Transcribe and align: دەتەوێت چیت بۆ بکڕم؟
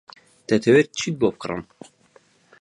دەتەوێت 0.49 0.89
چیت 0.99 1.15
بۆ 1.19 1.29
بکڕم؟ 1.33 1.61